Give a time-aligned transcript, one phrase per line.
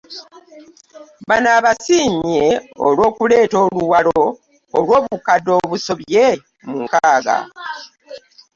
[1.29, 2.43] Bano abasiimye
[2.87, 4.21] olw'okuleeta oluwalo
[4.77, 6.25] olw'obukadde obusobye
[6.67, 7.37] mu nkaaga